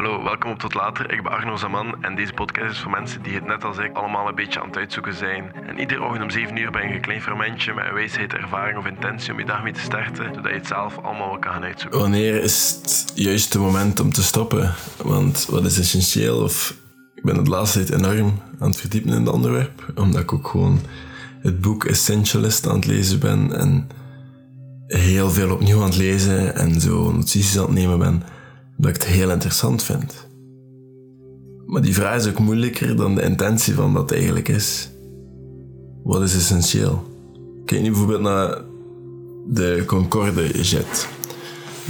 [0.00, 1.12] Hallo, welkom op Tot Later.
[1.12, 3.96] Ik ben Arno Zaman en deze podcast is voor mensen die het net als ik
[3.96, 5.52] allemaal een beetje aan het uitzoeken zijn.
[5.66, 8.78] En iedere ochtend om 7 uur ben je een klein fermentje met een wijsheid, ervaring
[8.78, 11.62] of intentie om je dag mee te starten, zodat je het zelf allemaal kan gaan
[11.62, 12.00] uitzoeken.
[12.00, 14.74] Wanneer is het juiste moment om te stoppen?
[15.02, 16.42] Want wat is essentieel?
[16.42, 16.74] Of
[17.14, 20.48] ik ben het laatste tijd enorm aan het verdiepen in het onderwerp, omdat ik ook
[20.48, 20.80] gewoon
[21.40, 23.88] het boek Essentialist aan het lezen ben en
[24.86, 28.22] heel veel opnieuw aan het lezen en zo notities aan het nemen ben
[28.80, 30.28] dat ik het heel interessant vind.
[31.66, 34.90] Maar die vraag is ook moeilijker dan de intentie van wat eigenlijk is.
[36.02, 37.02] Wat is essentieel?
[37.64, 38.60] Kijk nu bijvoorbeeld naar
[39.48, 41.08] de Concorde jet.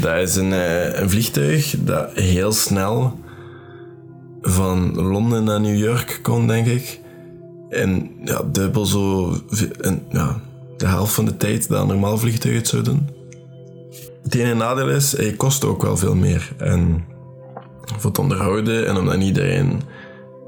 [0.00, 3.18] Dat is een, eh, een vliegtuig dat heel snel
[4.40, 7.00] van Londen naar New York kon, denk ik.
[7.68, 9.34] En ja, dubbel zo,
[9.80, 10.40] en, ja,
[10.76, 13.17] de helft van de tijd dat een normaal vliegtuig het zou doen.
[14.28, 16.52] Het ene nadeel is, hij kost ook wel veel meer.
[16.56, 17.04] En
[17.84, 19.80] voor het onderhouden en omdat iedereen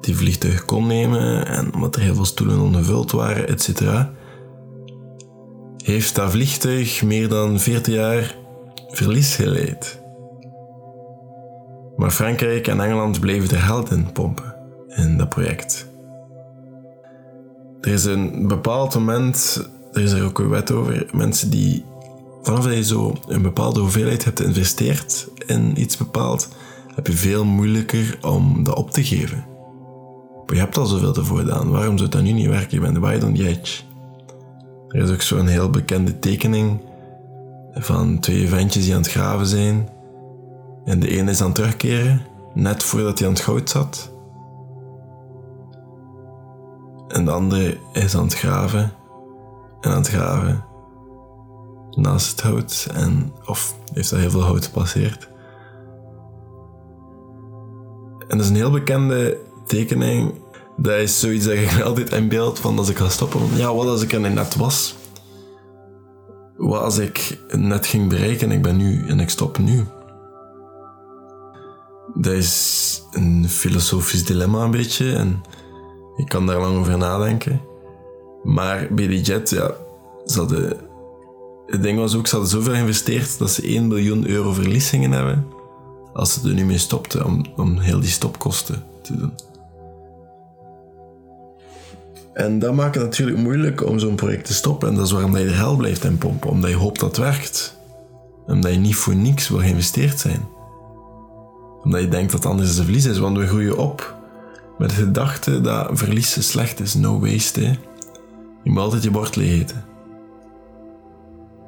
[0.00, 3.80] die vliegtuig kon nemen en omdat er heel veel stoelen ongevuld waren, etc.
[5.84, 8.36] Heeft dat vliegtuig meer dan 40 jaar
[8.88, 10.00] verlies geleid.
[11.96, 14.54] Maar Frankrijk en Engeland bleven er geld in pompen
[14.88, 15.86] in dat project.
[17.80, 21.84] Er is een bepaald moment, er is er ook een wet over, mensen die
[22.44, 26.48] vanaf dat je zo een bepaalde hoeveelheid hebt geïnvesteerd in iets bepaald,
[26.94, 29.44] heb je veel moeilijker om dat op te geven.
[30.46, 32.80] Maar je hebt al zoveel ervoor gedaan, waarom zou dat nu niet werken?
[32.80, 33.82] Je bent why don't edge.
[34.88, 36.80] Er is ook zo'n heel bekende tekening
[37.72, 39.88] van twee ventjes die aan het graven zijn.
[40.84, 42.22] En de ene is aan het terugkeren,
[42.54, 44.12] net voordat hij aan het goud zat.
[47.08, 48.92] En de andere is aan het graven
[49.80, 50.64] en aan het graven
[51.96, 55.28] naast het hout en of heeft daar heel veel hout gepasseerd.
[58.28, 60.34] En dat is een heel bekende tekening.
[60.76, 63.40] Dat is zoiets dat ik altijd in beeld van als ik ga stoppen.
[63.56, 64.96] Ja, wat als ik er net was?
[66.56, 69.84] Wat als ik net ging bereiken en ik ben nu en ik stop nu?
[72.14, 75.42] Dat is een filosofisch dilemma een beetje en
[76.16, 77.60] ik kan daar lang over nadenken.
[78.42, 79.74] Maar bij die jet, ja,
[80.26, 80.76] ze hadden
[81.66, 85.12] het ding was ook, ze hadden zoveel geïnvesteerd dat ze 1 miljoen euro verlies gingen
[85.12, 85.46] hebben
[86.12, 89.32] als ze er nu mee stopten om, om heel die stopkosten te doen.
[92.32, 94.88] En dat maakt het natuurlijk moeilijk om zo'n project te stoppen.
[94.88, 96.50] En dat is waarom je er hel blijft in pompen.
[96.50, 97.76] Omdat je hoopt dat het werkt.
[98.46, 100.48] Omdat je niet voor niks wil geïnvesteerd zijn.
[101.82, 103.18] Omdat je denkt dat anders een verlies is.
[103.18, 104.14] Want we groeien op
[104.78, 106.94] met de gedachte dat verliezen slecht is.
[106.94, 107.76] No waste.
[108.62, 109.93] Je moet altijd je bord leeg eten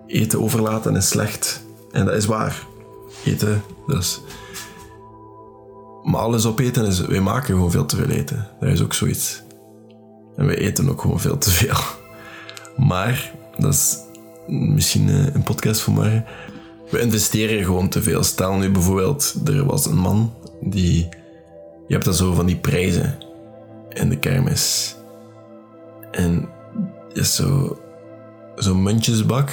[0.07, 1.65] eten overlaten is slecht.
[1.93, 2.67] En dat is waar.
[3.25, 4.21] Eten, dus.
[6.03, 8.49] Maar alles opeten is, wij maken gewoon veel te veel eten.
[8.61, 9.43] Dat is ook zoiets.
[10.37, 11.77] En wij eten ook gewoon veel te veel.
[12.77, 13.99] Maar, dat is
[14.47, 16.25] misschien eh, een podcast voor morgen.
[16.91, 18.23] We investeren gewoon te veel.
[18.23, 21.09] Stel nu bijvoorbeeld, er was een man die...
[21.87, 23.19] Je hebt dan zo van die prijzen
[23.89, 24.97] in de kermis.
[26.11, 26.49] En
[27.13, 27.79] is zo...
[28.57, 29.51] Zo'n muntjesbak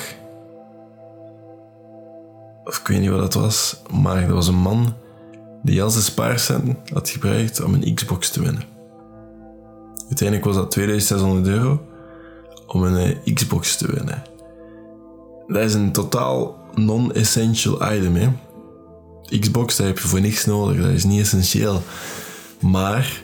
[2.63, 4.93] of ik weet niet wat dat was, maar er was een man
[5.63, 8.63] die al zijn spaarcenten had gebruikt om een Xbox te winnen.
[10.07, 11.81] Uiteindelijk was dat 2600 euro
[12.67, 14.23] om een eh, Xbox te winnen.
[15.47, 18.15] Dat is een totaal non-essential item.
[18.15, 18.29] Hè?
[19.39, 21.81] Xbox, dat heb je voor niks nodig, dat is niet essentieel.
[22.59, 23.23] Maar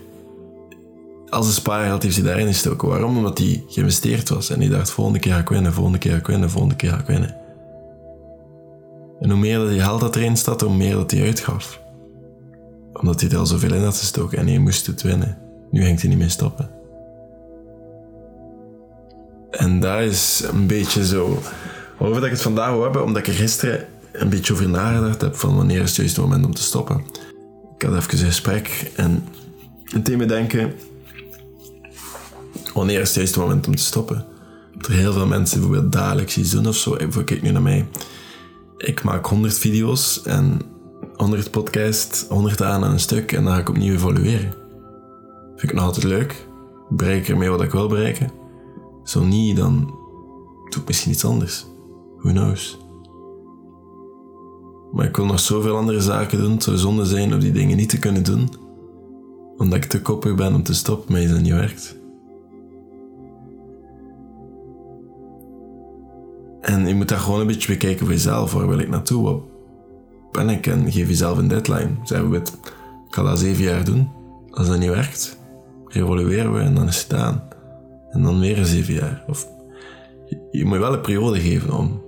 [1.29, 2.87] als een spaargeld heeft hij daarin gestoken.
[2.87, 3.17] Waarom?
[3.17, 6.17] Omdat hij geïnvesteerd was en hij dacht: volgende keer ga ik winnen, volgende keer ga
[6.17, 7.38] ik winnen, volgende keer ga ik winnen.
[9.19, 11.81] En hoe meer dat geld dat erin staat, hoe meer dat hij uitgaf.
[12.93, 15.37] Omdat hij er al zoveel in had gestoken en hij moest het winnen.
[15.71, 16.69] Nu hangt hij niet meer stoppen.
[19.51, 21.41] En dat is een beetje zo...
[21.97, 25.35] Waarover ik het vandaag wil hebben, omdat ik er gisteren een beetje over nagedacht heb
[25.35, 27.03] van wanneer is het juiste moment om te stoppen.
[27.75, 29.27] Ik had even een gesprek en
[29.83, 30.73] het me denken...
[32.73, 34.25] Wanneer is het juiste moment om te stoppen?
[34.87, 36.95] Er heel veel mensen bijvoorbeeld dagelijks iets doen of zo.
[36.95, 37.85] Even kijk nu naar mij
[38.79, 40.61] ik maak 100 video's en
[41.15, 44.53] 100 podcasts, 100 aan een stuk en dan ga ik opnieuw evolueren.
[45.55, 46.47] Vind ik nog altijd leuk.
[46.89, 48.31] Bereik ik ermee wat ik wil bereiken.
[49.03, 49.85] Zo niet, dan
[50.69, 51.65] doe ik misschien iets anders.
[52.17, 52.79] Who knows?
[54.91, 56.51] Maar ik wil nog zoveel andere zaken doen.
[56.51, 58.49] Het zou zonde zijn om die dingen niet te kunnen doen.
[59.57, 61.98] Omdat ik te koppig ben om te stoppen, maar dat niet werkt.
[66.61, 68.53] En je moet daar gewoon een beetje bekijken voor jezelf.
[68.53, 69.23] Waar wil ik naartoe?
[69.23, 69.41] Wat
[70.31, 70.67] ben ik?
[70.67, 71.89] En geef jezelf een deadline.
[72.03, 72.57] Zeg het,
[73.07, 74.09] Ik ga dat zeven jaar doen.
[74.51, 75.37] Als dat niet werkt,
[75.87, 77.43] revolueren we en dan is het gedaan.
[78.09, 79.23] En dan weer zeven jaar.
[79.27, 79.47] Of,
[80.51, 82.01] je, moet wel een periode geven om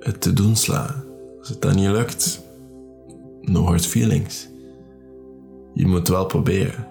[0.00, 1.04] het te doen slaan.
[1.38, 2.42] Als het dan niet lukt,
[3.40, 4.48] no hard feelings.
[5.74, 6.86] Je moet wel proberen.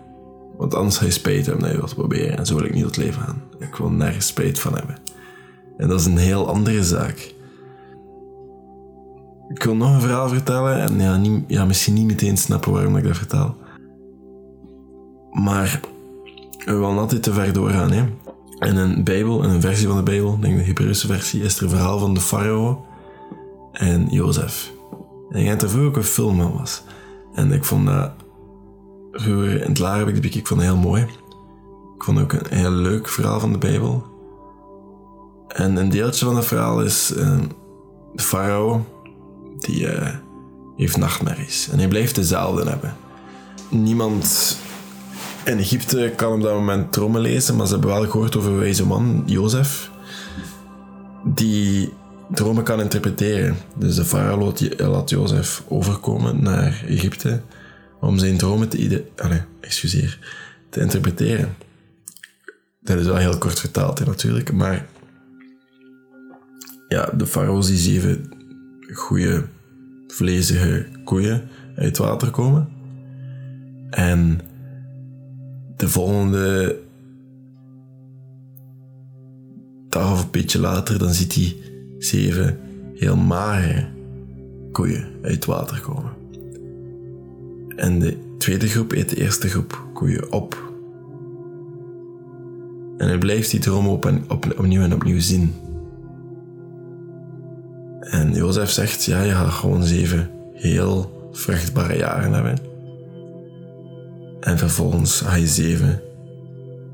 [0.58, 2.38] Want anders ga je spijt hebben dat je wilt proberen.
[2.38, 3.42] En zo wil ik niet het leven gaan.
[3.60, 4.96] Ik wil nergens spijt van hebben.
[5.80, 7.34] En dat is een heel andere zaak.
[9.48, 10.80] Ik wil nog een verhaal vertellen.
[10.80, 13.56] En ja, niet, ja, misschien niet meteen snappen waarom ik dat vertel.
[15.32, 15.80] Maar
[16.66, 17.92] we willen altijd te ver doorgaan.
[17.92, 18.04] Hè?
[18.68, 21.70] In een Bijbel, een versie van de Bijbel, denk de Hebreeuwse versie, is er een
[21.70, 22.86] verhaal van de farao
[23.72, 24.72] en Jozef.
[25.30, 26.84] En ik denk dat er vroeger ook een film was.
[27.34, 28.12] En ik vond dat
[29.12, 31.02] vroeger in het lager heb ik ik vond dat heel mooi.
[31.96, 34.04] Ik vond ook een heel leuk verhaal van de Bijbel.
[35.50, 37.40] En een deeltje van het verhaal is uh,
[38.14, 38.86] de farao
[39.60, 40.16] die uh,
[40.76, 41.70] heeft nachtmerries.
[41.72, 42.96] En hij blijft dezelfde hebben.
[43.70, 44.58] Niemand
[45.46, 48.60] in Egypte kan op dat moment trommen lezen, maar ze hebben wel gehoord over een
[48.60, 49.92] wijze man, Jozef,
[51.24, 51.94] die
[52.32, 53.58] dromen kan interpreteren.
[53.76, 57.42] Dus de farao laat Jozef overkomen naar Egypte
[58.00, 60.20] om zijn dromen te, ide Allez, excuseer,
[60.70, 61.56] te interpreteren.
[62.82, 64.86] Dat is wel heel kort vertaald natuurlijk, maar
[66.90, 68.30] ja, de farao die zeven
[68.94, 69.44] goede
[70.08, 71.42] vlezige koeien
[71.76, 72.68] uit water komen.
[73.90, 74.40] En
[75.76, 76.80] de volgende
[79.90, 81.56] dag of een beetje later, dan ziet hij
[81.98, 82.60] zeven
[82.94, 83.88] heel magere
[84.72, 86.12] koeien uit water komen.
[87.76, 90.68] En de tweede groep eet de eerste groep koeien op.
[92.98, 95.54] En hij blijft die droom op en op, opnieuw en opnieuw zien.
[98.00, 102.58] En Jozef zegt, ja, je gaat gewoon zeven heel vruchtbare jaren hebben.
[104.40, 106.02] En vervolgens ga je zeven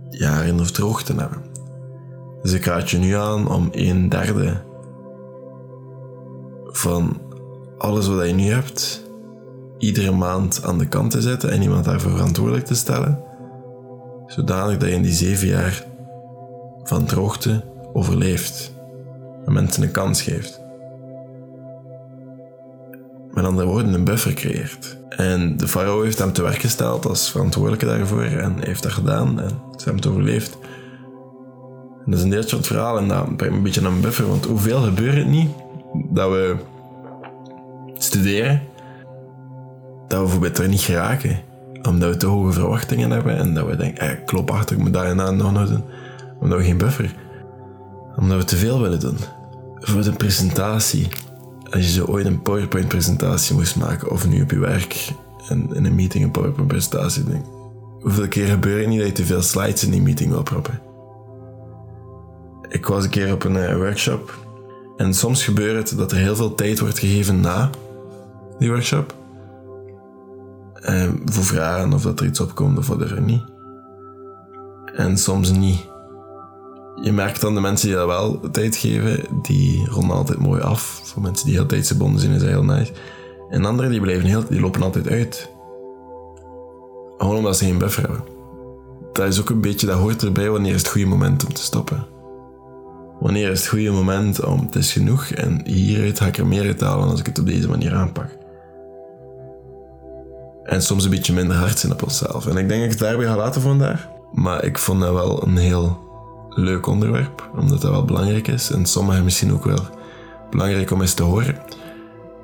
[0.09, 1.41] jaren of droogte hebben.
[2.41, 4.61] Dus ik raad je nu aan om een derde
[6.65, 7.21] van
[7.77, 9.03] alles wat je nu hebt,
[9.77, 13.23] iedere maand aan de kant te zetten en iemand daarvoor verantwoordelijk te stellen,
[14.27, 15.85] zodanig dat je in die zeven jaar
[16.83, 17.63] van droogte
[17.93, 18.73] overleeft
[19.45, 20.64] en mensen een kans geeft.
[23.45, 24.97] Met andere woorden, een buffer creëert.
[25.09, 29.39] En de farao heeft hem te werk gesteld als verantwoordelijke daarvoor en heeft dat gedaan
[29.39, 30.57] en ze hebben het overleefd.
[32.05, 33.91] En dat is een deeltje van het verhaal en dat brengt me een beetje naar
[33.91, 35.49] een buffer, want hoeveel gebeurt het niet
[35.93, 36.55] dat we
[37.93, 38.61] studeren,
[40.07, 41.39] dat we bijvoorbeeld er niet geraken,
[41.81, 44.11] omdat we te hoge verwachtingen hebben en dat we denken, eh,
[44.71, 45.83] ik moet daar en daar nog doen,
[46.39, 47.15] omdat we geen buffer,
[48.15, 49.17] omdat we te veel willen doen.
[49.79, 51.07] Voor een presentatie,
[51.69, 55.11] als je zo ooit een PowerPoint-presentatie moest maken, of nu op je werk
[55.49, 57.45] en in een meeting een PowerPoint-presentatie, denk
[58.05, 60.81] hoeveel keer gebeurt het niet dat je te veel slides in die meeting wil proppen?
[62.69, 64.33] Ik was een keer op een uh, workshop
[64.97, 67.69] en soms gebeurt het dat er heel veel tijd wordt gegeven na
[68.59, 69.15] die workshop.
[70.89, 73.43] Uh, voor vragen of dat er iets opkomt of whatever niet.
[74.95, 75.93] En soms niet.
[77.01, 81.01] Je merkt dan de mensen die dat wel tijd geven, die ronden altijd mooi af.
[81.03, 82.91] Voor mensen die heel tijdsgebonden zijn, is dat heel nice.
[83.49, 85.49] En anderen die, blijven heel, die lopen altijd uit.
[87.17, 88.23] Gewoon omdat ze geen buffer hebben.
[89.13, 91.61] Dat is ook een beetje, dat hoort erbij wanneer is het goede moment om te
[91.61, 92.05] stoppen.
[93.19, 96.65] Wanneer is het goede moment om het is genoeg en hieruit ga ik er meer
[96.65, 98.29] uit als ik het op deze manier aanpak.
[100.63, 102.47] En soms een beetje minder hard zijn op onszelf.
[102.47, 104.07] En ik denk dat ik het daarbij ga laten vandaag.
[104.33, 106.04] Maar ik vond dat wel een heel
[106.55, 108.71] leuk onderwerp, omdat dat wel belangrijk is.
[108.71, 109.87] En sommigen misschien ook wel
[110.49, 111.61] belangrijk om eens te horen.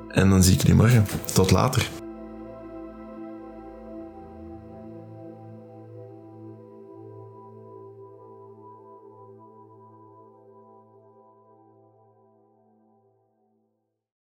[0.08, 1.06] En dan zie ik jullie morgen.
[1.32, 2.01] Tot later.